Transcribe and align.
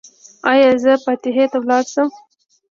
ایا 0.51 0.69
زه 0.83 0.93
فاتحې 1.03 1.45
ته 1.51 1.59
لاړ 1.69 1.83
شم؟ 1.93 2.09